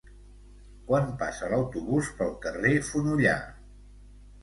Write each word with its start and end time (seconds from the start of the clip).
Quan 0.87 1.11
passa 1.19 1.51
l'autobús 1.53 2.11
pel 2.23 2.35
carrer 2.49 2.75
Fonollar? 2.91 3.41